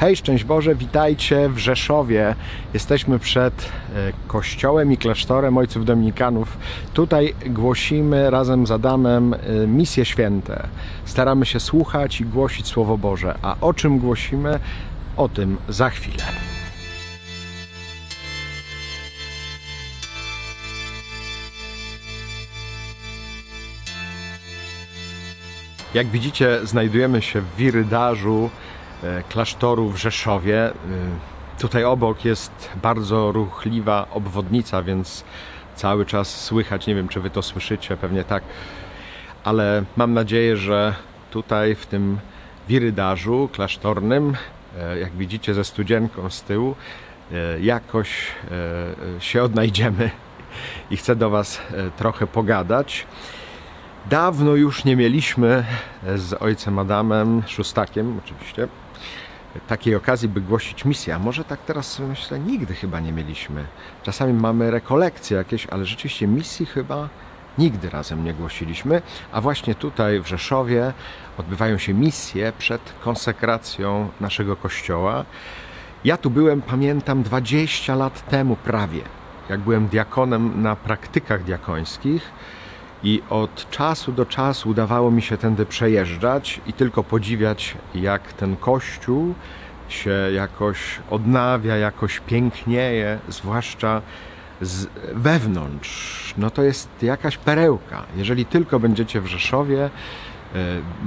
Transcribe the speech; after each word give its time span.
Hej, 0.00 0.16
szczęść 0.16 0.44
Boże, 0.44 0.74
witajcie 0.74 1.48
w 1.48 1.58
Rzeszowie. 1.58 2.34
Jesteśmy 2.74 3.18
przed 3.18 3.54
e, 3.94 4.12
kościołem 4.26 4.92
i 4.92 4.96
klasztorem 4.96 5.58
Ojców 5.58 5.84
Dominikanów. 5.84 6.58
Tutaj 6.94 7.34
głosimy 7.46 8.30
razem 8.30 8.66
z 8.66 8.70
Adamem 8.70 9.34
e, 9.34 9.66
misje 9.66 10.04
święte. 10.04 10.68
Staramy 11.04 11.46
się 11.46 11.60
słuchać 11.60 12.20
i 12.20 12.24
głosić 12.24 12.66
Słowo 12.66 12.98
Boże. 12.98 13.34
A 13.42 13.56
o 13.60 13.74
czym 13.74 13.98
głosimy? 13.98 14.60
O 15.16 15.28
tym 15.28 15.56
za 15.68 15.90
chwilę. 15.90 16.24
Jak 25.94 26.06
widzicie, 26.06 26.66
znajdujemy 26.66 27.22
się 27.22 27.40
w 27.40 27.56
Wirydarzu 27.56 28.50
klasztoru 29.28 29.88
w 29.90 29.96
Rzeszowie. 29.96 30.66
E, 30.66 30.72
Tutaj 31.58 31.84
obok 31.84 32.24
jest 32.24 32.68
bardzo 32.82 33.32
ruchliwa 33.32 34.06
obwodnica, 34.10 34.82
więc 34.82 35.24
cały 35.74 36.06
czas 36.06 36.40
słychać, 36.40 36.86
nie 36.86 36.94
wiem 36.94 37.08
czy 37.08 37.20
wy 37.20 37.30
to 37.30 37.42
słyszycie, 37.42 37.96
pewnie 37.96 38.24
tak, 38.24 38.42
ale 39.44 39.84
mam 39.96 40.14
nadzieję, 40.14 40.56
że 40.56 40.94
tutaj 41.30 41.74
w 41.74 41.86
tym 41.86 42.18
Wirydarzu 42.68 43.48
klasztornym, 43.52 44.36
e, 44.78 44.98
jak 44.98 45.12
widzicie 45.12 45.54
ze 45.54 45.64
studzienką 45.64 46.30
z 46.30 46.42
tyłu, 46.42 46.74
e, 47.32 47.60
jakoś 47.60 48.10
e, 49.18 49.20
się 49.20 49.42
odnajdziemy 49.42 50.10
i 50.90 50.96
chcę 50.96 51.16
do 51.16 51.30
was 51.30 51.58
e, 51.58 51.90
trochę 51.90 52.26
pogadać. 52.26 53.06
Dawno 54.10 54.54
już 54.54 54.84
nie 54.84 54.96
mieliśmy 54.96 55.64
z 56.16 56.42
ojcem 56.42 56.78
Adamem, 56.78 57.42
szóstakiem 57.46 58.20
oczywiście, 58.24 58.68
takiej 59.68 59.94
okazji, 59.94 60.28
by 60.28 60.40
głosić 60.40 60.84
misję. 60.84 61.14
A 61.14 61.18
może 61.18 61.44
tak 61.44 61.60
teraz 61.60 61.98
myślę, 61.98 62.38
nigdy 62.38 62.74
chyba 62.74 63.00
nie 63.00 63.12
mieliśmy. 63.12 63.64
Czasami 64.02 64.32
mamy 64.32 64.70
rekolekcje 64.70 65.36
jakieś, 65.36 65.66
ale 65.66 65.84
rzeczywiście 65.84 66.26
misji 66.26 66.66
chyba 66.66 67.08
nigdy 67.58 67.90
razem 67.90 68.24
nie 68.24 68.34
głosiliśmy. 68.34 69.02
A 69.32 69.40
właśnie 69.40 69.74
tutaj 69.74 70.20
w 70.20 70.26
Rzeszowie 70.26 70.92
odbywają 71.38 71.78
się 71.78 71.94
misje 71.94 72.52
przed 72.58 72.94
konsekracją 73.00 74.08
naszego 74.20 74.56
kościoła. 74.56 75.24
Ja 76.04 76.16
tu 76.16 76.30
byłem, 76.30 76.62
pamiętam, 76.62 77.22
20 77.22 77.94
lat 77.94 78.28
temu 78.28 78.56
prawie, 78.56 79.00
jak 79.48 79.60
byłem 79.60 79.88
diakonem 79.88 80.62
na 80.62 80.76
praktykach 80.76 81.44
diakońskich 81.44 82.30
i 83.02 83.22
od 83.30 83.70
czasu 83.70 84.12
do 84.12 84.26
czasu 84.26 84.68
udawało 84.68 85.10
mi 85.10 85.22
się 85.22 85.36
tędy 85.36 85.66
przejeżdżać 85.66 86.60
i 86.66 86.72
tylko 86.72 87.04
podziwiać, 87.04 87.76
jak 87.94 88.32
ten 88.32 88.56
kościół 88.56 89.34
się 89.88 90.10
jakoś 90.34 90.78
odnawia, 91.10 91.76
jakoś 91.76 92.20
pięknieje, 92.20 93.18
zwłaszcza 93.28 94.02
z 94.60 94.86
wewnątrz. 95.14 96.34
No 96.38 96.50
to 96.50 96.62
jest 96.62 96.88
jakaś 97.02 97.36
perełka. 97.36 98.02
Jeżeli 98.16 98.46
tylko 98.46 98.80
będziecie 98.80 99.20
w 99.20 99.26
Rzeszowie, 99.26 99.90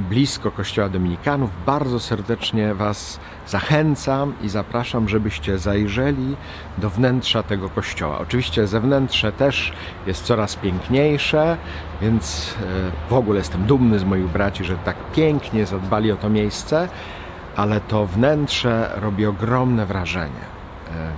blisko 0.09 0.51
Kościoła 0.51 0.89
Dominikanów, 0.89 1.49
bardzo 1.65 1.99
serdecznie 1.99 2.73
Was 2.73 3.19
zachęcam 3.47 4.33
i 4.41 4.49
zapraszam, 4.49 5.09
żebyście 5.09 5.57
zajrzeli 5.57 6.35
do 6.77 6.89
wnętrza 6.89 7.43
tego 7.43 7.69
kościoła. 7.69 8.19
Oczywiście 8.19 8.67
zewnętrze 8.67 9.31
też 9.31 9.73
jest 10.07 10.23
coraz 10.23 10.55
piękniejsze, 10.55 11.57
więc 12.01 12.55
e, 13.07 13.09
w 13.09 13.13
ogóle 13.13 13.37
jestem 13.37 13.65
dumny 13.65 13.99
z 13.99 14.03
moich 14.03 14.27
braci, 14.27 14.63
że 14.63 14.75
tak 14.77 14.95
pięknie 15.15 15.65
zadbali 15.65 16.11
o 16.11 16.15
to 16.15 16.29
miejsce, 16.29 16.87
ale 17.55 17.81
to 17.81 18.05
wnętrze 18.05 18.91
robi 18.95 19.25
ogromne 19.25 19.85
wrażenie. 19.85 20.45
E, 20.91 21.11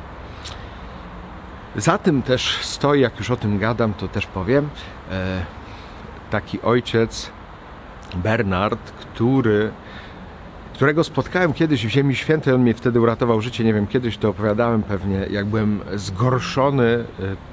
Za 1.81 1.97
tym 1.97 2.21
też 2.21 2.57
stoi, 2.61 3.01
jak 3.01 3.19
już 3.19 3.31
o 3.31 3.37
tym 3.37 3.59
gadam, 3.59 3.93
to 3.93 4.07
też 4.07 4.25
powiem, 4.25 4.69
e, 5.11 5.45
taki 6.29 6.61
ojciec 6.61 7.31
Bernard, 8.15 8.91
który 8.91 9.71
którego 10.73 11.03
spotkałem 11.03 11.53
kiedyś 11.53 11.85
w 11.85 11.89
Ziemi 11.89 12.15
Świętej, 12.15 12.53
on 12.53 12.61
mnie 12.61 12.73
wtedy 12.73 13.01
uratował 13.01 13.41
życie, 13.41 13.63
nie 13.63 13.73
wiem, 13.73 13.87
kiedyś 13.87 14.17
to 14.17 14.29
opowiadałem 14.29 14.83
pewnie, 14.83 15.25
jak 15.31 15.45
byłem 15.45 15.79
zgorszony 15.95 16.83
y, 16.83 17.05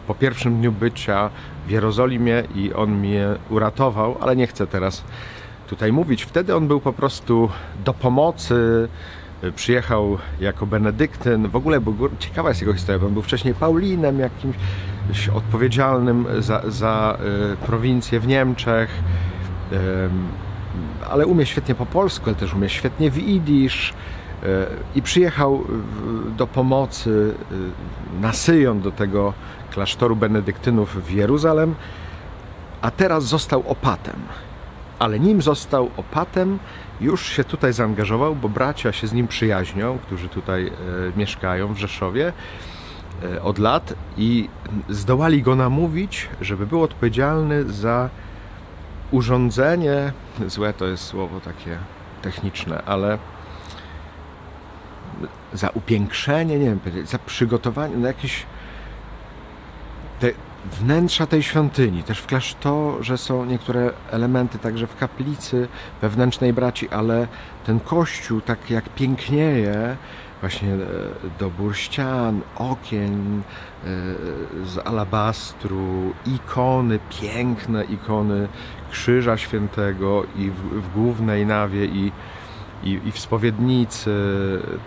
po 0.06 0.14
pierwszym 0.14 0.56
dniu 0.56 0.72
bycia 0.72 1.30
w 1.66 1.70
Jerozolimie 1.70 2.42
i 2.54 2.72
on 2.72 2.90
mnie 2.90 3.28
uratował, 3.50 4.16
ale 4.20 4.36
nie 4.36 4.46
chcę 4.46 4.66
teraz 4.66 5.04
tutaj 5.68 5.92
mówić. 5.92 6.22
Wtedy 6.22 6.56
on 6.56 6.68
był 6.68 6.80
po 6.80 6.92
prostu 6.92 7.48
do 7.84 7.94
pomocy, 7.94 8.88
y, 9.44 9.52
przyjechał 9.52 10.18
jako 10.40 10.66
benedyktyn, 10.66 11.48
w 11.48 11.56
ogóle 11.56 11.80
był, 11.80 11.96
ciekawa 12.18 12.48
jest 12.48 12.60
jego 12.60 12.72
historia, 12.72 12.98
bo 12.98 13.06
on 13.06 13.12
był 13.12 13.22
wcześniej 13.22 13.54
Paulinem, 13.54 14.18
jakimś 14.18 14.56
odpowiedzialnym 15.34 16.26
za, 16.38 16.62
za 16.68 17.18
y, 17.52 17.66
prowincję 17.66 18.20
w 18.20 18.26
Niemczech, 18.26 18.90
Ym, 19.72 20.28
ale 21.10 21.26
umie 21.26 21.46
świetnie 21.46 21.74
po 21.74 21.86
polsku, 21.86 22.24
ale 22.26 22.34
też 22.34 22.54
umie 22.54 22.68
świetnie 22.68 23.10
w 23.10 23.18
idisz 23.18 23.92
e, 24.42 24.46
i 24.94 25.02
przyjechał 25.02 25.64
do 26.36 26.46
pomocy 26.46 27.34
e, 28.16 28.20
na 28.20 28.32
Syjon 28.32 28.80
do 28.80 28.92
tego 28.92 29.32
klasztoru 29.70 30.16
benedyktynów 30.16 31.04
w 31.06 31.10
Jeruzalem, 31.10 31.74
a 32.82 32.90
teraz 32.90 33.24
został 33.24 33.64
opatem. 33.68 34.16
Ale 34.98 35.20
nim 35.20 35.42
został 35.42 35.90
opatem, 35.96 36.58
już 37.00 37.28
się 37.28 37.44
tutaj 37.44 37.72
zaangażował, 37.72 38.36
bo 38.36 38.48
bracia 38.48 38.92
się 38.92 39.06
z 39.06 39.12
nim 39.12 39.28
przyjaźnią, 39.28 39.98
którzy 39.98 40.28
tutaj 40.28 40.66
e, 40.66 40.72
mieszkają 41.16 41.74
w 41.74 41.78
Rzeszowie 41.78 42.32
od 43.42 43.58
lat 43.58 43.94
i 44.16 44.48
zdołali 44.88 45.42
go 45.42 45.56
namówić, 45.56 46.28
żeby 46.40 46.66
był 46.66 46.82
odpowiedzialny 46.82 47.72
za 47.72 48.10
urządzenie, 49.10 50.12
złe 50.46 50.72
to 50.72 50.86
jest 50.86 51.04
słowo 51.04 51.40
takie 51.40 51.78
techniczne, 52.22 52.82
ale 52.86 53.18
za 55.52 55.68
upiększenie, 55.68 56.58
nie 56.58 56.64
wiem, 56.64 56.80
za 57.04 57.18
przygotowanie, 57.18 57.96
no 57.96 58.06
jakieś 58.06 58.46
te 60.20 60.30
wnętrza 60.80 61.26
tej 61.26 61.42
świątyni, 61.42 62.02
też 62.02 62.18
w 62.18 62.26
klasztorze 62.26 63.18
są 63.18 63.44
niektóre 63.44 63.90
elementy, 64.10 64.58
także 64.58 64.86
w 64.86 64.96
kaplicy 64.96 65.68
wewnętrznej 66.02 66.52
braci, 66.52 66.88
ale 66.88 67.28
ten 67.66 67.80
kościół 67.80 68.40
tak 68.40 68.70
jak 68.70 68.88
pięknieje, 68.88 69.96
właśnie 70.40 70.74
e, 70.74 70.78
dobór 71.38 71.76
ścian, 71.76 72.40
okien 72.56 73.42
e, 73.42 73.86
z 74.66 74.78
alabastru, 74.84 76.12
ikony, 76.26 76.98
piękne 77.20 77.84
ikony 77.84 78.48
Krzyża 78.90 79.36
Świętego 79.36 80.24
i 80.36 80.50
w, 80.50 80.82
w 80.82 80.92
głównej 80.94 81.46
nawie 81.46 81.84
i, 81.84 82.12
i, 82.84 83.00
i 83.04 83.12
w 83.12 83.18
spowiednicy. 83.18 84.10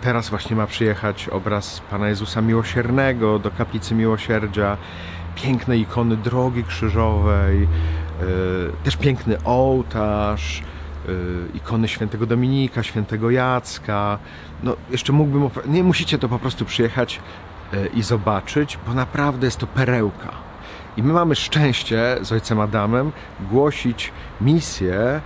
Teraz 0.00 0.30
właśnie 0.30 0.56
ma 0.56 0.66
przyjechać 0.66 1.28
obraz 1.28 1.82
Pana 1.90 2.08
Jezusa 2.08 2.40
Miłosiernego 2.40 3.38
do 3.38 3.50
Kaplicy 3.50 3.94
Miłosierdzia. 3.94 4.76
Piękne 5.34 5.76
ikony 5.78 6.16
Drogi 6.16 6.64
Krzyżowej, 6.64 7.62
e, 7.62 7.66
też 8.84 8.96
piękny 8.96 9.36
ołtarz, 9.44 10.62
ikony 11.54 11.88
Świętego 11.88 12.26
Dominika, 12.26 12.82
Świętego 12.82 13.30
Jacka. 13.30 14.18
No, 14.62 14.76
jeszcze 14.90 15.12
mógłbym... 15.12 15.50
Nie 15.66 15.82
musicie 15.82 16.18
to 16.18 16.28
po 16.28 16.38
prostu 16.38 16.64
przyjechać 16.64 17.20
e, 17.72 17.86
i 17.86 18.02
zobaczyć, 18.02 18.78
bo 18.86 18.94
naprawdę 18.94 19.46
jest 19.46 19.58
to 19.58 19.66
perełka. 19.66 20.30
I 20.96 21.02
my 21.02 21.12
mamy 21.12 21.34
szczęście 21.34 22.16
z 22.22 22.32
ojcem 22.32 22.60
Adamem 22.60 23.12
głosić 23.50 24.12
misję 24.40 24.94
e, 24.94 25.20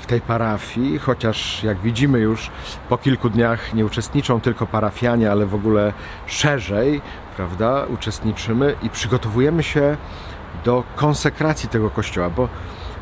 w 0.00 0.06
tej 0.06 0.20
parafii, 0.20 0.98
chociaż 0.98 1.64
jak 1.64 1.78
widzimy 1.78 2.18
już 2.18 2.50
po 2.88 2.98
kilku 2.98 3.30
dniach 3.30 3.74
nie 3.74 3.86
uczestniczą 3.86 4.40
tylko 4.40 4.66
parafianie, 4.66 5.30
ale 5.30 5.46
w 5.46 5.54
ogóle 5.54 5.92
szerzej, 6.26 7.00
prawda, 7.36 7.86
uczestniczymy 7.88 8.74
i 8.82 8.90
przygotowujemy 8.90 9.62
się 9.62 9.96
do 10.64 10.84
konsekracji 10.96 11.68
tego 11.68 11.90
kościoła, 11.90 12.30
bo 12.30 12.48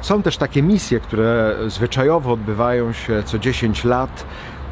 są 0.04 0.22
też 0.22 0.36
takie 0.36 0.62
misje, 0.62 1.00
które 1.00 1.56
zwyczajowo 1.66 2.32
odbywają 2.32 2.92
się 2.92 3.22
co 3.22 3.38
10 3.38 3.84
lat 3.84 4.26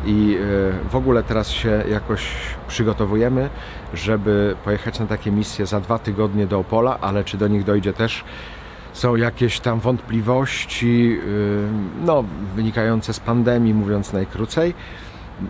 i 0.06 0.36
e, 0.36 0.88
w 0.90 0.96
ogóle 0.96 1.22
teraz 1.22 1.48
się 1.48 1.84
jakoś 1.90 2.26
przygotowujemy, 2.68 3.50
żeby 3.94 4.56
pojechać 4.64 5.00
na 5.00 5.06
takie 5.06 5.30
misje 5.30 5.66
za 5.66 5.80
dwa 5.80 5.98
tygodnie 5.98 6.46
do 6.46 6.58
Opola, 6.58 6.98
ale 7.00 7.24
czy 7.24 7.38
do 7.38 7.48
nich 7.48 7.64
dojdzie 7.64 7.92
też 7.92 8.24
są 8.92 9.16
jakieś 9.16 9.60
tam 9.60 9.80
wątpliwości, 9.80 11.08
yy, 11.08 11.18
no, 12.04 12.24
wynikające 12.56 13.14
z 13.14 13.20
pandemii, 13.20 13.74
mówiąc 13.74 14.12
najkrócej. 14.12 14.74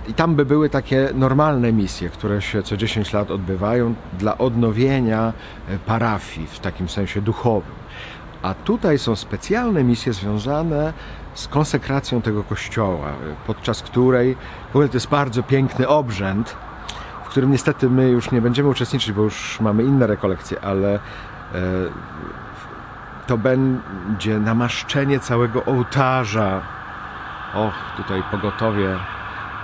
I 0.08 0.14
tam 0.14 0.34
by 0.34 0.44
były 0.44 0.70
takie 0.70 1.08
normalne 1.14 1.73
misje, 1.73 2.08
które 2.08 2.43
się 2.43 2.62
co 2.62 2.76
10 2.76 3.12
lat 3.12 3.31
odbywają 3.31 3.94
dla 4.19 4.38
odnowienia 4.38 5.32
e, 5.69 5.79
parafii 5.79 6.46
w 6.46 6.58
takim 6.58 6.88
sensie 6.88 7.20
duchowym. 7.20 7.82
A 8.43 8.55
tutaj 8.55 8.99
są 8.99 9.17
specjalne 9.17 9.85
misje 9.85 10.12
związane 10.12 10.93
z 11.35 11.49
konsekracją 11.49 12.23
tego 12.23 12.43
kościoła, 12.44 13.12
podczas 13.47 13.83
której 13.83 14.37
w 14.67 14.71
ogóle 14.71 14.89
to 14.89 14.97
jest 14.97 15.09
bardzo 15.09 15.43
piękny 15.43 15.89
obrzęd, 15.89 16.56
w 17.25 17.29
którym 17.29 17.50
niestety 17.50 17.91
my 17.91 18.09
już 18.09 18.31
nie 18.31 18.41
będziemy 18.41 18.69
uczestniczyć, 18.69 19.12
bo 19.12 19.23
już 19.23 19.61
mamy 19.61 19.83
inne 19.83 20.06
rekolekcje, 20.06 20.61
ale 20.61 20.94
e, 20.94 21.00
to 23.27 23.39
będzie 23.39 24.39
namaszczenie 24.39 25.21
całego 25.21 25.65
ołtarza. 25.65 26.62
Och, 27.55 27.75
tutaj 27.97 28.23
pogotowie 28.31 28.99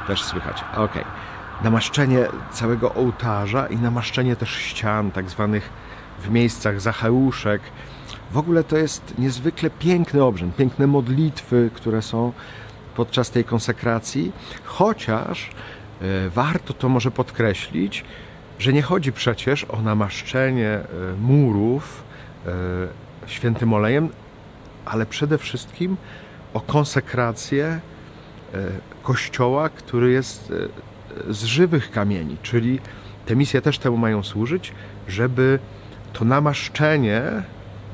też 0.07 0.23
słychać. 0.23 0.65
Okej. 0.73 0.85
Okay. 0.85 1.05
Namaszczenie 1.63 2.27
całego 2.51 2.95
ołtarza 2.95 3.67
i 3.67 3.77
namaszczenie 3.77 4.37
też 4.37 4.57
ścian, 4.57 5.11
tak 5.11 5.31
zwanych 5.31 5.71
w 6.19 6.31
miejscach 6.31 6.81
zacheuszek. 6.81 7.63
W 8.31 8.39
ogóle 8.39 8.65
to 8.65 8.77
jest 8.77 9.19
niezwykle 9.19 9.71
piękny 9.71 10.25
obrzęd, 10.25 10.57
piękne 10.57 10.87
modlitwy, 10.87 11.71
które 11.75 12.03
są 12.03 12.33
podczas 12.97 13.31
tej 13.31 13.45
konsekracji, 13.45 14.33
chociaż 14.65 15.51
e, 16.03 16.31
warto 16.31 16.75
to 16.75 16.89
może 16.89 17.11
podkreślić, 17.11 18.05
że 18.59 18.73
nie 18.73 18.83
chodzi 18.83 19.13
przecież 19.13 19.65
o 19.65 19.83
namaszczenie 19.83 20.69
e, 20.69 20.85
murów 21.21 22.03
e, 22.47 22.51
świętym 23.27 23.73
olejem, 23.73 24.09
ale 24.85 25.07
przede 25.07 25.39
wszystkim 25.39 25.97
o 26.55 26.61
konsekrację 26.61 27.81
kościoła, 29.03 29.69
który 29.69 30.13
jest 30.13 30.53
z 31.29 31.45
żywych 31.45 31.91
kamieni, 31.91 32.37
czyli 32.43 32.81
te 33.27 33.37
misje 33.37 33.63
też 33.63 33.79
temu 33.79 33.97
mają 33.97 34.23
służyć, 34.23 34.73
żeby 35.09 35.59
to 36.13 36.25
namaszczenie 36.25 37.23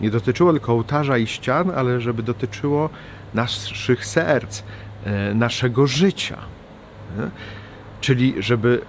nie 0.01 0.11
dotyczyło 0.11 0.53
tylko 0.53 0.73
ołtarza 0.73 1.19
i 1.19 1.27
ścian, 1.27 1.71
ale 1.77 2.01
żeby 2.01 2.23
dotyczyło 2.23 2.91
naszych 3.35 4.07
serc, 4.07 4.63
e, 5.05 5.35
naszego 5.35 5.87
życia. 5.87 6.37
Czyli 8.01 8.35
żeby 8.39 8.81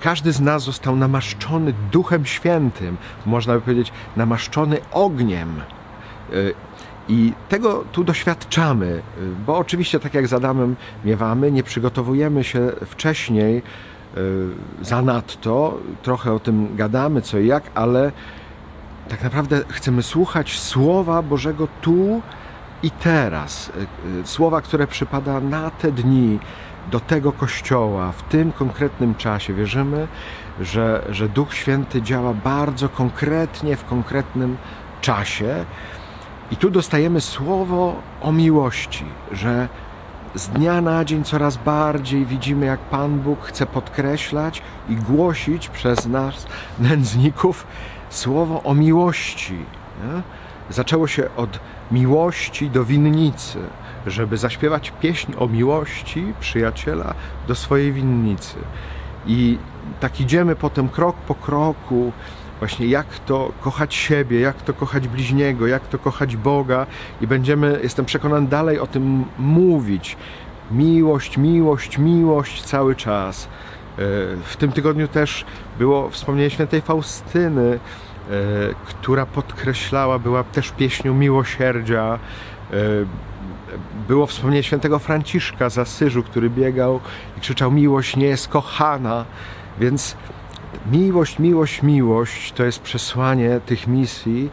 każdy 0.00 0.32
z 0.32 0.40
nas 0.40 0.62
został 0.62 0.96
namaszczony 0.96 1.74
Duchem 1.92 2.26
Świętym, 2.26 2.96
można 3.26 3.54
by 3.54 3.60
powiedzieć, 3.60 3.92
namaszczony 4.16 4.78
ogniem. 4.92 5.60
E, 6.32 6.34
I 7.08 7.32
tego 7.48 7.84
tu 7.92 8.04
doświadczamy, 8.04 8.86
e, 8.86 9.20
bo 9.46 9.58
oczywiście, 9.58 10.00
tak 10.00 10.14
jak 10.14 10.28
z 10.28 10.32
Adamem 10.32 10.76
miewamy, 11.04 11.52
nie 11.52 11.62
przygotowujemy 11.62 12.44
się 12.44 12.72
wcześniej 12.86 13.62
zanadto, 14.82 15.78
trochę 16.02 16.32
o 16.32 16.38
tym 16.38 16.76
gadamy, 16.76 17.22
co 17.22 17.38
i 17.38 17.46
jak, 17.46 17.62
ale 17.74 18.12
tak 19.08 19.22
naprawdę 19.22 19.60
chcemy 19.68 20.02
słuchać 20.02 20.58
Słowa 20.58 21.22
Bożego 21.22 21.68
tu 21.80 22.22
i 22.82 22.90
teraz. 22.90 23.72
E, 24.16 24.20
e, 24.20 24.26
słowa, 24.26 24.60
które 24.60 24.86
przypada 24.86 25.40
na 25.40 25.70
te 25.70 25.92
dni, 25.92 26.38
do 26.90 27.00
tego 27.00 27.32
kościoła, 27.32 28.12
w 28.12 28.22
tym 28.22 28.52
konkretnym 28.52 29.14
czasie. 29.14 29.54
Wierzymy, 29.54 30.08
że, 30.60 31.06
że 31.10 31.28
Duch 31.28 31.54
Święty 31.54 32.02
działa 32.02 32.34
bardzo 32.34 32.88
konkretnie 32.88 33.76
w 33.76 33.84
konkretnym 33.84 34.56
czasie. 35.00 35.64
I 36.50 36.56
tu 36.56 36.70
dostajemy 36.70 37.20
słowo 37.20 37.94
o 38.22 38.32
miłości, 38.32 39.04
że 39.32 39.68
z 40.34 40.48
dnia 40.48 40.80
na 40.80 41.04
dzień 41.04 41.24
coraz 41.24 41.56
bardziej 41.56 42.26
widzimy, 42.26 42.66
jak 42.66 42.80
Pan 42.80 43.18
Bóg 43.18 43.44
chce 43.44 43.66
podkreślać 43.66 44.62
i 44.88 44.96
głosić 44.96 45.68
przez 45.68 46.06
nas, 46.06 46.46
nędzników, 46.78 47.66
słowo 48.16 48.62
o 48.62 48.74
miłości. 48.74 49.54
Nie? 49.54 50.22
Zaczęło 50.70 51.06
się 51.06 51.28
od 51.36 51.60
miłości 51.90 52.70
do 52.70 52.84
winnicy, 52.84 53.58
żeby 54.06 54.36
zaśpiewać 54.36 54.92
pieśń 55.00 55.32
o 55.38 55.46
miłości 55.46 56.32
przyjaciela 56.40 57.14
do 57.48 57.54
swojej 57.54 57.92
winnicy. 57.92 58.56
I 59.26 59.58
tak 60.00 60.20
idziemy 60.20 60.56
potem 60.56 60.88
krok 60.88 61.16
po 61.16 61.34
kroku, 61.34 62.12
właśnie 62.58 62.86
jak 62.86 63.06
to 63.26 63.52
kochać 63.60 63.94
siebie, 63.94 64.40
jak 64.40 64.62
to 64.62 64.74
kochać 64.74 65.08
bliźniego, 65.08 65.66
jak 65.66 65.88
to 65.88 65.98
kochać 65.98 66.36
Boga 66.36 66.86
i 67.20 67.26
będziemy, 67.26 67.80
jestem 67.82 68.04
przekonany, 68.04 68.46
dalej 68.46 68.78
o 68.78 68.86
tym 68.86 69.24
mówić. 69.38 70.16
Miłość, 70.70 71.36
miłość, 71.36 71.98
miłość 71.98 72.62
cały 72.62 72.94
czas. 72.94 73.44
E, 73.44 73.48
w 74.44 74.56
tym 74.58 74.72
tygodniu 74.72 75.08
też 75.08 75.44
było 75.78 76.10
wspomnienie 76.10 76.50
świętej 76.50 76.80
Faustyny, 76.80 77.78
która 78.84 79.26
podkreślała, 79.26 80.18
była 80.18 80.44
też 80.44 80.70
pieśnią 80.70 81.14
miłosierdzia. 81.14 82.18
E, 82.72 82.76
było 84.08 84.26
wspomnienie 84.26 84.62
świętego 84.62 84.98
Franciszka 84.98 85.70
z 85.70 85.78
Asyżu, 85.78 86.22
który 86.22 86.50
biegał 86.50 87.00
i 87.38 87.40
krzyczał: 87.40 87.72
Miłość 87.72 88.16
nie 88.16 88.26
jest 88.26 88.48
kochana. 88.48 89.24
Więc 89.80 90.16
miłość, 90.92 91.38
miłość, 91.38 91.82
miłość 91.82 92.52
to 92.52 92.64
jest 92.64 92.80
przesłanie 92.80 93.60
tych 93.66 93.86
misji. 93.86 94.50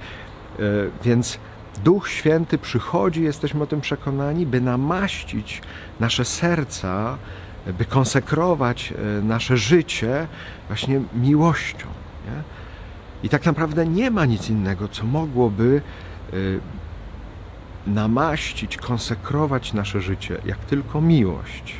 E, 0.60 0.64
więc 1.04 1.40
Duch 1.84 2.10
Święty 2.10 2.58
przychodzi, 2.58 3.24
jesteśmy 3.24 3.64
o 3.64 3.68
tym 3.68 3.81
przekonani, 3.81 4.46
by 4.46 4.62
namaścić 4.62 5.62
nasze 6.00 6.25
serca, 6.25 7.18
by 7.78 7.86
konsekrować 7.86 8.94
nasze 9.24 9.58
życie 9.58 10.28
właśnie 10.68 11.02
miłością. 11.14 11.88
Nie? 12.25 12.62
I 13.24 13.30
tak 13.30 13.46
naprawdę 13.46 13.86
nie 13.86 14.12
ma 14.12 14.25
nic 14.25 14.50
innego, 14.50 14.88
co 14.88 15.06
mogłoby 15.06 15.81
y, 16.34 16.60
namaścić, 17.88 18.78
konsekrować 18.78 19.74
nasze 19.74 20.02
życie, 20.02 20.38
jak 20.46 20.58
tylko 20.58 21.02
miłość. 21.02 21.75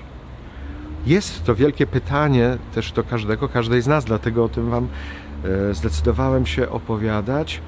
Jest 1.06 1.44
to 1.46 1.56
wielkie 1.56 1.88
pytanie 1.88 2.58
też 2.74 2.92
do 2.92 3.04
każdego, 3.04 3.50
każdej 3.50 3.82
z 3.82 3.88
nas, 3.88 4.06
dlatego 4.06 4.44
o 4.44 4.50
tym 4.50 4.70
Wam 4.70 4.88
y, 5.72 5.74
zdecydowałem 5.74 6.46
się 6.46 6.70
opowiadać. 6.70 7.62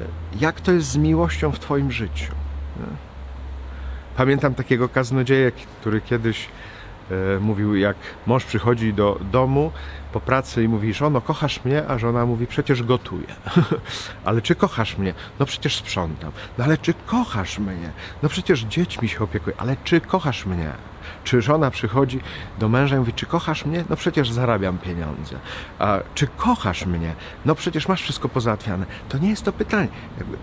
Y, 0.00 0.04
jak 0.40 0.60
to 0.60 0.72
jest 0.72 0.88
z 0.88 0.96
miłością 0.96 1.52
w 1.52 1.58
Twoim 1.58 1.92
życiu? 1.92 2.32
Pamiętam 4.16 4.54
takiego 4.54 4.88
kaznodzieja, 4.88 5.50
który 5.80 6.00
kiedyś 6.00 6.48
mówił, 7.40 7.76
jak 7.76 7.96
mąż 8.26 8.44
przychodzi 8.44 8.94
do 8.94 9.18
domu 9.32 9.72
po 10.12 10.20
pracy 10.20 10.64
i 10.64 10.68
mówi, 10.68 10.94
żono, 10.94 11.20
kochasz 11.20 11.64
mnie? 11.64 11.88
A 11.88 11.98
żona 11.98 12.26
mówi, 12.26 12.46
przecież 12.46 12.82
gotuję. 12.82 13.26
ale 14.24 14.42
czy 14.42 14.54
kochasz 14.54 14.98
mnie? 14.98 15.14
No 15.38 15.46
przecież 15.46 15.76
sprzątam. 15.76 16.32
No 16.58 16.64
ale 16.64 16.78
czy 16.78 16.94
kochasz 17.06 17.58
mnie? 17.58 17.90
No 18.22 18.28
przecież 18.28 18.60
dziećmi 18.60 19.08
się 19.08 19.18
opiekuję. 19.18 19.56
Ale 19.58 19.76
czy 19.84 20.00
kochasz 20.00 20.46
mnie? 20.46 20.72
Czy 21.24 21.42
żona 21.42 21.70
przychodzi 21.70 22.20
do 22.58 22.68
męża 22.68 22.96
i 22.96 22.98
mówi, 22.98 23.12
czy 23.12 23.26
kochasz 23.26 23.64
mnie? 23.64 23.84
No 23.90 23.96
przecież 23.96 24.30
zarabiam 24.30 24.78
pieniądze. 24.78 25.36
A 25.78 25.98
czy 26.14 26.26
kochasz 26.26 26.86
mnie? 26.86 27.14
No 27.44 27.54
przecież 27.54 27.88
masz 27.88 28.02
wszystko 28.02 28.28
pozałatwiane. 28.28 28.86
To 29.08 29.18
nie 29.18 29.30
jest 29.30 29.44
to 29.44 29.52
pytanie. 29.52 29.88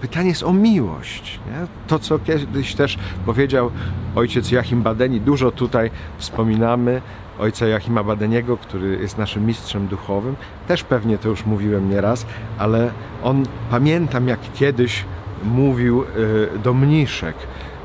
Pytanie 0.01 0.29
jest 0.29 0.43
o 0.43 0.53
miłość. 0.53 1.39
Nie? 1.47 1.67
To, 1.87 1.99
co 1.99 2.19
kiedyś 2.19 2.75
też 2.75 2.97
powiedział 3.25 3.71
ojciec 4.15 4.51
Joachim 4.51 4.81
Badeni, 4.81 5.21
dużo 5.21 5.51
tutaj 5.51 5.91
wspominamy, 6.17 7.01
ojca 7.39 7.67
Joachima 7.67 8.03
Badeniego, 8.03 8.57
który 8.57 8.97
jest 9.01 9.17
naszym 9.17 9.45
mistrzem 9.45 9.87
duchowym. 9.87 10.35
Też 10.67 10.83
pewnie 10.83 11.17
to 11.17 11.29
już 11.29 11.45
mówiłem 11.45 11.89
nieraz, 11.89 12.25
ale 12.57 12.91
on 13.23 13.45
pamiętam 13.69 14.27
jak 14.27 14.39
kiedyś 14.53 15.05
mówił 15.43 16.03
y, 16.03 16.59
do 16.63 16.73
mniszek, 16.73 17.35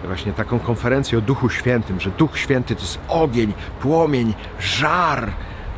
właśnie 0.07 0.33
taką 0.33 0.59
konferencję 0.59 1.19
o 1.19 1.21
Duchu 1.21 1.51
Świętym, 1.51 2.01
że 2.01 2.11
Duch 2.11 2.39
Święty 2.39 2.75
to 2.75 2.81
jest 2.81 2.99
ogień, 3.09 3.53
płomień, 3.81 4.35
żar. 4.61 5.31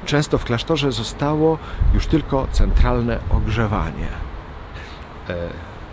Często 0.06 0.38
w 0.38 0.44
klasztorze 0.44 0.92
zostało 0.92 1.58
już 1.94 2.06
tylko 2.06 2.46
centralne 2.52 3.18
ogrzewanie. 3.30 4.08
E, 5.28 5.34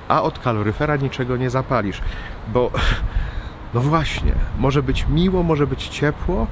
a 0.07 0.21
od 0.23 0.39
kaloryfera 0.39 0.95
niczego 0.95 1.37
nie 1.37 1.49
zapalisz, 1.49 2.01
bo 2.47 2.71
no 3.73 3.81
właśnie, 3.81 4.33
może 4.57 4.83
być 4.83 5.07
miło, 5.09 5.43
może 5.43 5.67
być 5.67 5.87
ciepło, 5.87 6.47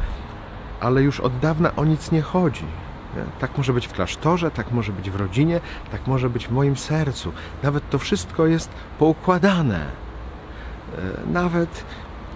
ale 0.79 1.01
już 1.01 1.20
od 1.20 1.39
dawna 1.39 1.75
o 1.75 1.86
nic 1.86 2.12
nie 2.12 2.22
chodzi. 2.22 2.65
Nie? 3.15 3.24
Tak 3.39 3.58
może 3.58 3.74
być 3.74 3.88
w 3.88 3.94
klasztorze, 3.94 4.51
tak 4.51 4.72
może 4.72 4.91
być 4.91 5.10
w 5.10 5.15
rodzinie, 5.15 5.60
tak 5.91 6.08
może 6.08 6.29
być 6.29 6.48
w 6.48 6.51
moim 6.51 6.77
sercu. 6.77 7.32
Nawet 7.63 7.89
to 7.89 8.00
wszystko 8.00 8.48
jest 8.48 8.70
poukładane. 9.00 10.05
E, 10.94 11.32
nawet 11.32 11.86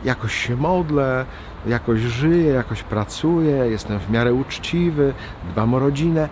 jakoś 0.04 0.34
się 0.34 0.56
modlę, 0.56 1.26
jakoś 1.68 2.00
żyję, 2.00 2.52
jakoś 2.52 2.84
pracuję, 2.84 3.52
jestem 3.52 4.00
w 4.00 4.10
miarę 4.10 4.34
uczciwy, 4.34 5.14
dbam 5.52 5.74
o 5.74 5.80
rodzinę, 5.80 6.30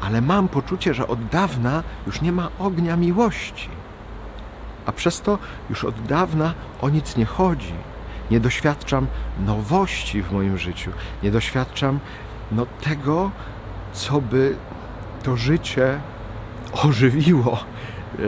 ale 0.00 0.20
mam 0.20 0.48
poczucie, 0.48 0.94
że 0.94 1.08
od 1.08 1.26
dawna 1.26 1.82
już 2.06 2.20
nie 2.20 2.32
ma 2.32 2.48
ognia 2.58 2.96
miłości. 2.96 3.68
A 4.86 4.92
przez 4.92 5.20
to 5.20 5.38
już 5.70 5.84
od 5.84 6.02
dawna 6.02 6.54
o 6.80 6.88
nic 6.88 7.16
nie 7.16 7.24
chodzi. 7.24 7.74
Nie 8.30 8.40
doświadczam 8.40 9.06
nowości 9.46 10.22
w 10.22 10.32
moim 10.32 10.58
życiu, 10.58 10.90
nie 11.22 11.30
doświadczam 11.30 11.98
no, 12.52 12.66
tego, 12.82 13.30
co 13.92 14.20
by 14.20 14.56
to 15.22 15.36
życie 15.36 16.00
ożywiło, 16.72 17.58
e, 17.58 18.22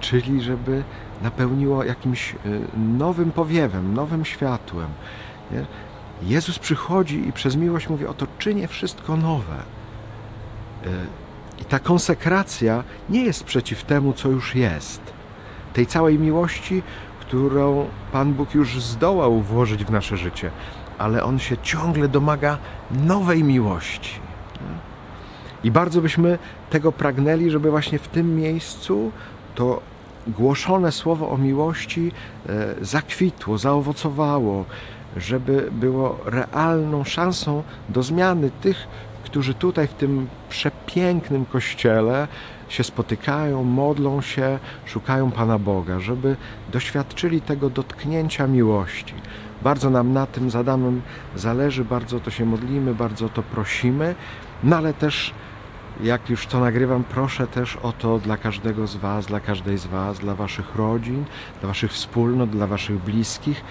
czyli 0.00 0.42
żeby 0.42 0.84
napełniło 1.24 1.84
jakimś 1.84 2.34
y, 2.34 2.36
nowym 2.98 3.30
powiewem, 3.30 3.94
nowym 3.94 4.24
światłem. 4.24 4.88
Jezus 6.22 6.58
przychodzi 6.58 7.28
i 7.28 7.32
przez 7.32 7.56
miłość 7.56 7.88
mówi: 7.88 8.06
Oto 8.06 8.26
czynię 8.38 8.68
wszystko 8.68 9.16
nowe. 9.16 9.56
Y, 10.86 10.88
I 11.60 11.64
ta 11.64 11.78
konsekracja 11.78 12.84
nie 13.10 13.24
jest 13.24 13.44
przeciw 13.44 13.84
temu, 13.84 14.12
co 14.12 14.28
już 14.28 14.54
jest. 14.54 15.00
Tej 15.72 15.86
całej 15.86 16.18
miłości, 16.18 16.82
którą 17.20 17.86
Pan 18.12 18.34
Bóg 18.34 18.54
już 18.54 18.82
zdołał 18.82 19.40
włożyć 19.40 19.84
w 19.84 19.90
nasze 19.90 20.16
życie, 20.16 20.50
ale 20.98 21.24
On 21.24 21.38
się 21.38 21.56
ciągle 21.62 22.08
domaga 22.08 22.58
nowej 22.90 23.44
miłości. 23.44 24.20
I 25.64 25.70
bardzo 25.70 26.00
byśmy 26.00 26.38
tego 26.70 26.92
pragnęli, 26.92 27.50
żeby 27.50 27.70
właśnie 27.70 27.98
w 27.98 28.08
tym 28.08 28.36
miejscu 28.36 29.12
to 29.54 29.80
głoszone 30.26 30.92
słowo 30.92 31.30
o 31.30 31.38
miłości 31.38 32.12
e, 32.48 32.74
zakwitło, 32.80 33.58
zaowocowało, 33.58 34.64
żeby 35.16 35.68
było 35.72 36.18
realną 36.24 37.04
szansą 37.04 37.62
do 37.88 38.02
zmiany 38.02 38.50
tych, 38.50 38.86
którzy 39.24 39.54
tutaj 39.54 39.86
w 39.86 39.94
tym 39.94 40.26
przepięknym 40.48 41.44
kościele 41.44 42.28
się 42.68 42.84
spotykają, 42.84 43.64
modlą 43.64 44.20
się, 44.20 44.58
szukają 44.86 45.30
Pana 45.30 45.58
Boga, 45.58 46.00
żeby 46.00 46.36
doświadczyli 46.72 47.40
tego 47.40 47.70
dotknięcia 47.70 48.46
miłości. 48.46 49.14
Bardzo 49.62 49.90
nam 49.90 50.12
na 50.12 50.26
tym 50.26 50.50
z 50.50 50.56
Adamem 50.56 51.02
zależy, 51.36 51.84
bardzo 51.84 52.20
to 52.20 52.30
się 52.30 52.44
modlimy, 52.44 52.94
bardzo 52.94 53.28
to 53.28 53.42
prosimy, 53.42 54.14
no 54.64 54.76
ale 54.76 54.94
też 54.94 55.34
jak 56.00 56.30
już 56.30 56.46
to 56.46 56.60
nagrywam, 56.60 57.04
proszę 57.04 57.46
też 57.46 57.76
o 57.76 57.92
to 57.92 58.18
dla 58.18 58.36
każdego 58.36 58.86
z 58.86 58.96
Was, 58.96 59.26
dla 59.26 59.40
każdej 59.40 59.78
z 59.78 59.86
Was, 59.86 60.18
dla 60.18 60.34
Waszych 60.34 60.76
rodzin, 60.76 61.24
dla 61.60 61.68
Waszych 61.68 61.92
wspólnot, 61.92 62.50
dla 62.50 62.66
Waszych 62.66 62.98
bliskich. 62.98 63.64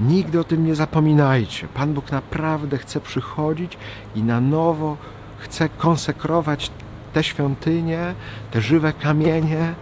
Nigdy 0.00 0.40
o 0.40 0.44
tym 0.44 0.66
nie 0.66 0.74
zapominajcie. 0.74 1.68
Pan 1.74 1.94
Bóg 1.94 2.12
naprawdę 2.12 2.78
chce 2.78 3.00
przychodzić 3.00 3.78
i 4.14 4.22
na 4.22 4.40
nowo 4.40 4.96
chce 5.38 5.68
konsekrować 5.68 6.70
te 7.12 7.24
świątynie, 7.24 8.14
te 8.50 8.60
żywe 8.60 8.92
kamienie, 8.92 9.74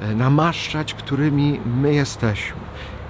e, 0.00 0.14
namaszczać, 0.14 0.94
którymi 0.94 1.60
my 1.80 1.94
jesteśmy. 1.94 2.60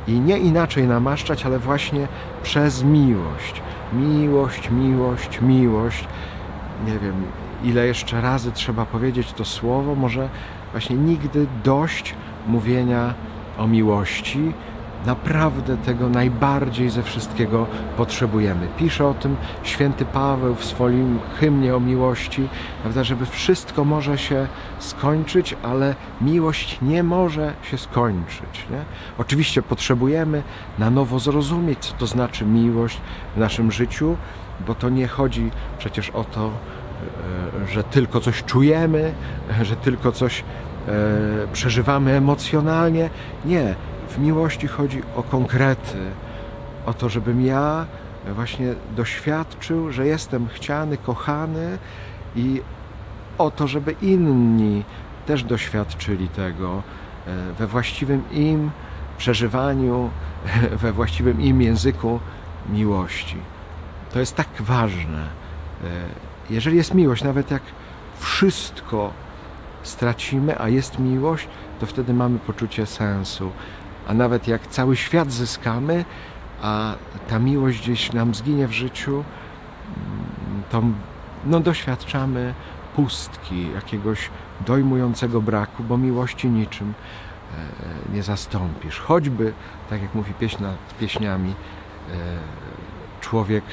I 0.09 0.21
nie 0.21 0.39
inaczej 0.39 0.87
namaszczać, 0.87 1.47
ale 1.47 1.59
właśnie 1.59 2.09
przez 2.43 2.83
miłość. 2.83 3.63
Miłość, 3.93 4.71
miłość, 4.71 5.41
miłość. 5.41 6.05
Nie 6.87 6.99
wiem, 6.99 7.15
ile 7.65 7.87
jeszcze 7.87 8.21
razy 8.21 8.53
trzeba 8.53 8.87
powiedzieć 8.87 9.33
to 9.33 9.45
słowo, 9.45 9.95
może 9.95 10.29
właśnie 10.73 10.97
nigdy 10.97 11.47
dość 11.65 12.15
mówienia 12.47 13.15
o 13.59 13.67
miłości. 13.67 14.53
Naprawdę 15.07 15.77
tego 15.77 16.09
najbardziej 16.09 16.91
ze 16.91 17.03
wszystkiego 17.03 17.67
potrzebujemy. 17.97 18.69
Pisze 18.77 19.07
o 19.07 19.15
tym 19.15 19.37
święty 19.63 20.05
Paweł 20.05 20.55
w 20.55 20.65
swoim 20.65 21.19
hymnie 21.41 21.77
o 21.77 21.81
miłości, 21.81 22.49
prawda, 22.83 23.05
żeby 23.05 23.27
wszystko 23.27 23.85
może 23.85 24.19
się 24.19 24.47
skończyć, 24.79 25.57
ale 25.63 25.95
miłość 26.21 26.79
nie 26.83 27.03
może 27.03 27.55
się 27.63 27.79
skończyć. 27.79 28.67
Nie? 28.71 28.85
Oczywiście 29.19 29.63
potrzebujemy 29.63 30.43
na 30.79 30.91
nowo 30.91 31.19
zrozumieć, 31.19 31.79
co 31.79 31.95
to 31.95 32.07
znaczy 32.07 32.45
miłość 32.45 33.01
w 33.37 33.39
naszym 33.39 33.73
życiu, 33.73 34.17
bo 34.67 34.75
to 34.75 34.89
nie 34.89 35.09
chodzi 35.09 35.51
przecież 35.79 36.11
o 36.11 36.25
to, 36.25 36.51
że 37.69 37.85
tylko 37.85 38.21
coś 38.21 38.45
czujemy, 38.45 39.15
że 39.63 39.77
tylko 39.77 40.13
coś 40.13 40.41
e, 40.41 40.93
przeżywamy 41.53 42.13
emocjonalnie. 42.13 43.11
Nie, 43.45 43.75
w 44.09 44.19
miłości 44.19 44.69
chodzi 44.69 45.03
o 45.17 45.23
konkrety, 45.23 45.99
o 46.87 46.95
to, 46.95 47.09
żebym 47.09 47.47
ja 47.47 47.87
właśnie 48.35 48.75
doświadczył, 48.97 49.93
że 49.93 50.07
jestem 50.07 50.49
chciany, 50.49 50.97
kochany 50.97 51.79
i 52.37 52.61
o 53.39 53.51
to, 53.51 53.67
żeby 53.67 53.95
inni 54.03 54.85
też 55.27 55.45
doświadczyli 55.45 56.29
tego 56.29 56.83
e, 57.27 57.53
we 57.53 57.67
właściwym 57.67 58.23
im 58.33 58.71
przeżywaniu, 59.19 60.11
we 60.83 60.93
właściwym 60.93 61.41
im 61.41 61.63
języku 61.63 62.21
miłości. 62.73 63.37
To 64.13 64.21
jest 64.21 64.37
tak 64.37 64.49
ważne 64.61 65.39
jeżeli 66.51 66.77
jest 66.77 66.95
miłość, 66.95 67.25
nawet 67.25 67.51
jak 67.51 67.63
wszystko 68.19 69.13
stracimy, 69.83 70.61
a 70.61 70.69
jest 70.69 70.99
miłość, 70.99 71.49
to 71.81 71.87
wtedy 71.87 72.15
mamy 72.15 72.39
poczucie 72.39 72.87
sensu. 72.87 73.51
A 74.09 74.15
nawet 74.15 74.49
jak 74.49 74.67
cały 74.67 74.97
świat 74.97 75.33
zyskamy, 75.33 76.05
a 76.63 76.95
ta 77.29 77.39
miłość 77.39 77.81
gdzieś 77.81 78.13
nam 78.13 78.35
zginie 78.35 78.69
w 78.69 78.73
życiu, 78.73 79.13
mm, 79.13 79.25
to 80.71 80.83
no, 81.47 81.61
doświadczamy 81.61 82.55
pustki, 82.97 83.73
jakiegoś 83.75 84.31
dojmującego 84.67 85.43
braku, 85.43 85.85
bo 85.85 85.99
miłości 85.99 86.49
niczym 86.49 86.95
e, 88.11 88.15
nie 88.15 88.23
zastąpisz. 88.23 89.01
Choćby, 89.01 89.53
tak 89.91 90.03
jak 90.03 90.15
mówi 90.15 90.35
pieśń 90.35 90.63
nad 90.63 90.95
pieśniami, 91.01 91.51
e, 91.51 92.15
człowiek 93.21 93.65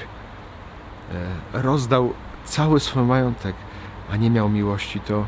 e, 1.53 1.61
rozdał 1.61 2.13
cały 2.45 2.79
swój 2.79 3.03
majątek, 3.03 3.55
a 4.11 4.15
nie 4.15 4.29
miał 4.29 4.49
miłości, 4.49 4.99
to, 4.99 5.25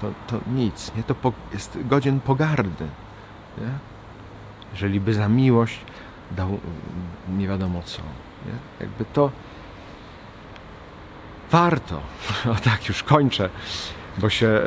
to, 0.00 0.10
to 0.26 0.40
nic. 0.54 0.92
Nie? 0.96 1.02
To 1.02 1.14
po, 1.14 1.32
jest 1.52 1.78
godzien 1.84 2.20
pogardy. 2.20 2.84
Nie? 3.58 3.70
Jeżeli 4.72 5.00
by 5.00 5.14
za 5.14 5.28
miłość 5.28 5.80
dał 6.30 6.58
nie 7.28 7.48
wiadomo 7.48 7.82
co. 7.82 8.02
Nie? 8.46 8.86
Jakby 8.86 9.04
to 9.04 9.30
warto. 11.50 12.00
O 12.52 12.54
tak, 12.54 12.88
już 12.88 13.02
kończę, 13.02 13.50
bo 14.18 14.30
się 14.30 14.46
e, 14.46 14.62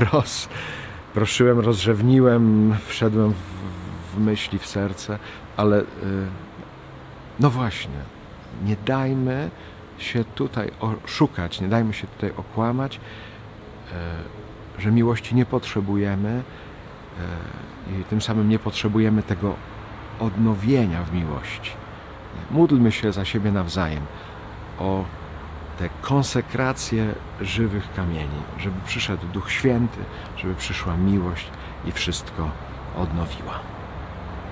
rozproszyłem, 0.12 1.60
rozrzewniłem, 1.60 2.76
wszedłem 2.86 3.32
w, 3.32 4.14
w 4.14 4.20
myśli, 4.20 4.58
w 4.58 4.66
serce, 4.66 5.18
ale 5.56 5.78
e, 5.80 5.84
no 7.40 7.50
właśnie, 7.50 8.19
nie 8.64 8.76
dajmy 8.86 9.50
się 9.98 10.24
tutaj 10.24 10.70
oszukać, 10.80 11.60
nie 11.60 11.68
dajmy 11.68 11.94
się 11.94 12.06
tutaj 12.06 12.32
okłamać, 12.36 13.00
e, 13.92 14.80
że 14.80 14.90
miłości 14.90 15.34
nie 15.34 15.46
potrzebujemy 15.46 16.42
e, 17.88 18.00
i 18.00 18.04
tym 18.04 18.20
samym 18.20 18.48
nie 18.48 18.58
potrzebujemy 18.58 19.22
tego 19.22 19.54
odnowienia 20.20 21.04
w 21.04 21.14
miłości. 21.14 21.70
Módlmy 22.50 22.92
się 22.92 23.12
za 23.12 23.24
siebie 23.24 23.52
nawzajem 23.52 24.02
o 24.78 25.04
te 25.78 25.88
konsekracje 26.02 27.14
żywych 27.40 27.94
kamieni, 27.96 28.42
żeby 28.58 28.76
przyszedł 28.86 29.26
Duch 29.26 29.50
Święty, 29.50 29.98
żeby 30.36 30.54
przyszła 30.54 30.96
miłość 30.96 31.50
i 31.84 31.92
wszystko 31.92 32.50
odnowiła. 32.96 33.58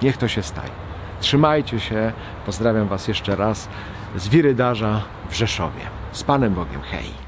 Niech 0.02 0.16
to 0.16 0.28
się 0.28 0.42
staje. 0.42 0.87
Trzymajcie 1.20 1.80
się. 1.80 2.12
Pozdrawiam 2.46 2.88
Was 2.88 3.08
jeszcze 3.08 3.36
raz 3.36 3.68
z 4.16 4.28
Wirydarza 4.28 5.02
w 5.30 5.34
Rzeszowie. 5.34 5.80
Z 6.12 6.22
Panem 6.22 6.54
Bogiem. 6.54 6.80
Hej! 6.82 7.27